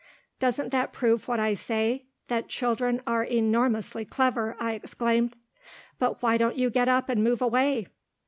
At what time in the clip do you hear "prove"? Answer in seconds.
0.93-1.27